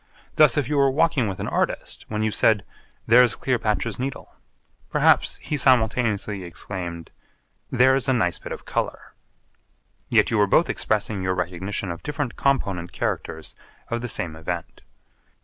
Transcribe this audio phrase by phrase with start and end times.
[0.35, 2.65] Thus if you were walking with an artist, when you said
[3.05, 4.33] 'There's Cleopatra's Needle,'
[4.89, 7.11] perhaps he simultaneously exclaimed
[7.69, 9.13] 'There's a nice bit of colour.'
[10.09, 13.53] Yet you were both expressing your recognition of different component characters
[13.89, 14.81] of the same event.